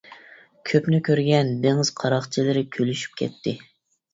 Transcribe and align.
كۆپنى 0.69 0.99
كۆرگەن 1.09 1.53
دېڭىز 1.67 1.91
قاراقچىلىرى 2.01 2.67
كۈلۈشۈپ 2.77 3.21
كەتتى. 3.23 3.55